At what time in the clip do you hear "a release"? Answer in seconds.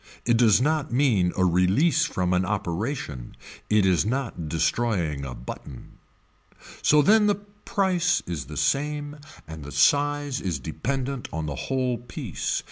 1.37-2.05